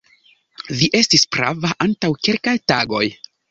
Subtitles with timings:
[0.79, 3.07] Vi estis prava antaŭ kelkaj tagoj.